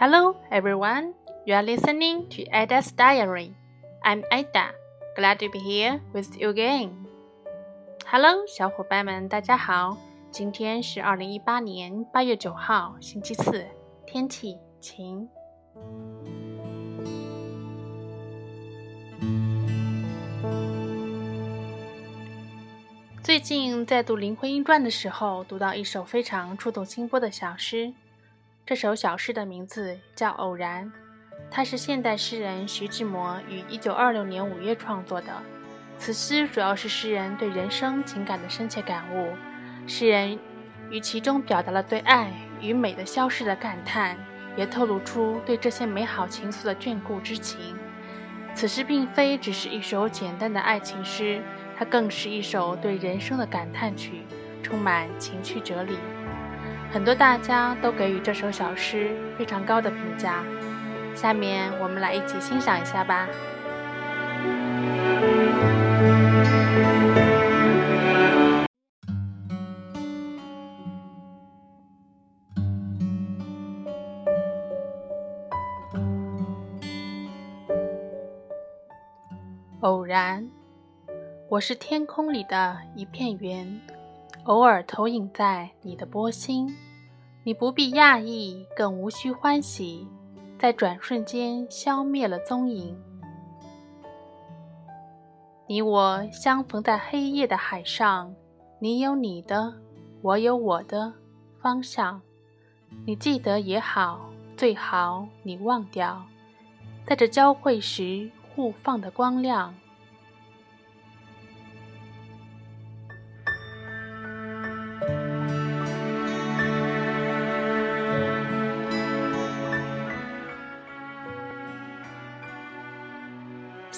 [0.00, 1.12] Hello, everyone.
[1.44, 3.50] You are listening to Ada's Diary.
[4.04, 4.70] I'm Ada.
[5.16, 6.90] Glad to be here with you again.
[8.06, 9.98] Hello，小伙伴们，大家好。
[10.30, 13.66] 今天是二零一八年八月九号，星期四，
[14.06, 15.28] 天气晴。
[23.20, 27.92] 最近在读《林徽因传》的时候，读到一首非常触动心波的小诗。
[28.68, 30.84] 这首小诗的名字叫《偶然》，
[31.50, 35.28] 它是现代诗人徐志摩于1926年5月创作的。
[35.96, 39.32] 此诗主要是诗人对人生情感的深切感悟，
[39.86, 40.38] 诗人
[40.90, 44.18] 于其中表达了对爱与美的消逝的感叹，
[44.54, 47.74] 也透露出对这些美好情愫的眷顾之情。
[48.54, 51.40] 此诗并非只是一首简单的爱情诗，
[51.74, 54.24] 它更是一首对人生的感叹曲，
[54.62, 55.96] 充满情趣哲理。
[56.90, 60.42] 很多大家都给予这首小诗非常高的评价，
[61.14, 63.28] 下面我们来一起欣赏一下吧。
[79.80, 80.48] 偶然，
[81.48, 83.80] 我是天空里的一片云。
[84.48, 86.74] 偶尔投影在你的波心，
[87.44, 90.08] 你不必讶异，更无需欢喜，
[90.58, 92.98] 在转瞬间消灭了踪影。
[95.66, 98.34] 你我相逢在黑夜的海上，
[98.78, 99.74] 你有你的，
[100.22, 101.12] 我有我的
[101.60, 102.18] 方向。
[103.04, 106.24] 你记得也好，最好你忘掉，
[107.06, 109.74] 在这交汇时互放的光亮。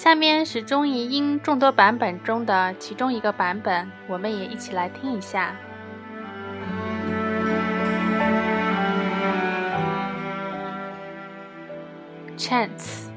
[0.00, 5.54] 下面是中译英众多版本中的其中一个版本，我们也一起来听一下。
[12.36, 13.08] Chance.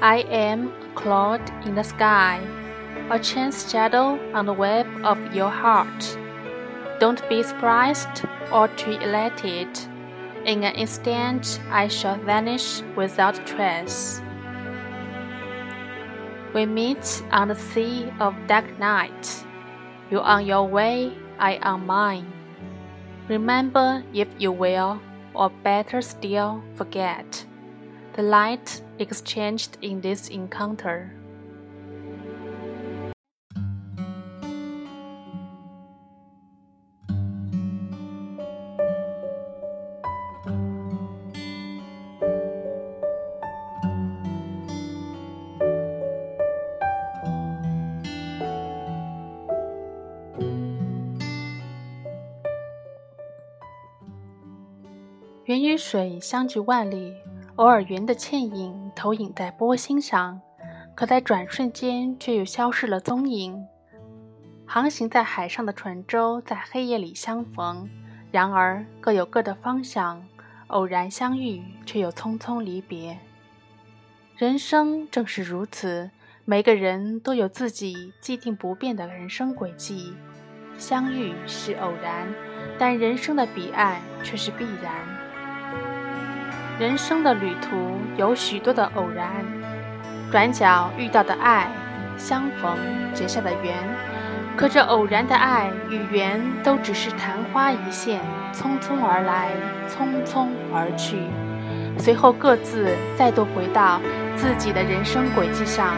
[0.00, 2.40] I am a cloud in the sky,
[3.08, 6.16] a chance shadow on the web of your heart.
[7.00, 9.68] Don't be surprised or too elated.
[10.44, 14.20] In an instant, I shall vanish without trace.
[16.53, 19.45] We meet on the sea of dark night.
[20.11, 22.31] You on your way, I on mine.
[23.27, 24.99] Remember if you will,
[25.33, 27.45] or better still, forget
[28.13, 31.11] the light exchanged in this encounter.
[55.53, 57.13] 云与水相距万里，
[57.57, 60.41] 偶尔云的倩影投影在波心上，
[60.95, 63.63] 可在转瞬间却又消失了踪影。
[64.65, 67.87] 航行在海上的船舟在黑夜里相逢，
[68.31, 70.25] 然而各有各的方向，
[70.67, 73.19] 偶然相遇却又匆匆离别。
[74.35, 76.09] 人生正是如此，
[76.45, 80.15] 每个人都有自己既定不变的人生轨迹，
[80.79, 82.27] 相遇是偶然，
[82.79, 85.12] 但人生的彼岸却是必然。
[86.79, 89.27] 人生的旅途有许多的偶然，
[90.31, 91.67] 转角遇到的爱，
[92.17, 92.75] 相逢
[93.13, 93.75] 结下的缘。
[94.57, 98.19] 可这偶然的爱与缘，都只是昙花一现，
[98.51, 99.49] 匆匆而来，
[99.87, 101.17] 匆匆而去，
[101.99, 103.99] 随后各自再度回到
[104.35, 105.95] 自己的人生轨迹上，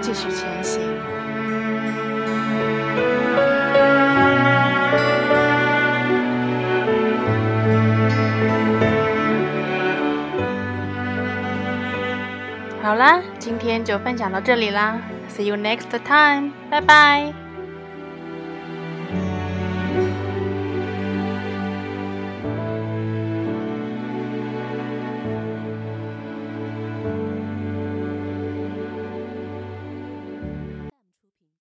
[0.00, 0.80] 继续前行。
[13.02, 14.96] 啦，今天就分享到这里啦
[15.28, 17.41] ，See you next time，拜拜。